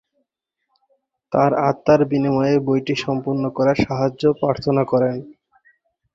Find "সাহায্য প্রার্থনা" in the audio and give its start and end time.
3.85-4.83